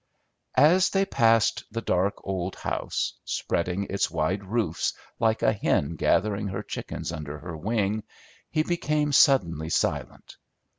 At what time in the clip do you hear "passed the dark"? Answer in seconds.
1.05-2.15